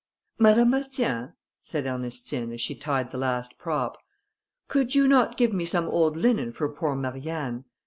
[0.39, 3.99] "Madame Bastien," said Ernestine, as she tied the last prop,
[4.67, 7.65] "could you not give me some old linen for poor Marianne?